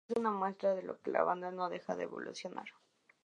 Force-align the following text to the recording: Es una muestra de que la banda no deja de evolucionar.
Es 0.09 0.17
una 0.17 0.31
muestra 0.31 0.73
de 0.73 0.83
que 1.03 1.11
la 1.11 1.23
banda 1.23 1.51
no 1.51 1.69
deja 1.69 1.95
de 1.95 2.05
evolucionar. 2.05 2.65